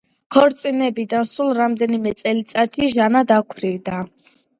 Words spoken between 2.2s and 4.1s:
წელიწადში ჟანა დაქვრივდა.